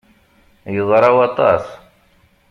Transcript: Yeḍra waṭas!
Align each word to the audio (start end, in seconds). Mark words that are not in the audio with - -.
Yeḍra 0.75 1.09
waṭas! 1.15 1.65